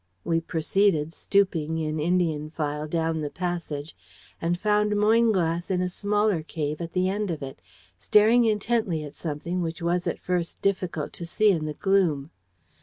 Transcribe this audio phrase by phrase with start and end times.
[0.23, 3.95] "We proceeded stooping, in Indian file, down the passage,
[4.41, 7.61] and found Moynglass in a smaller cave at the end of it,
[7.99, 12.31] staring intently at something which was at first difficult to see in the gloom.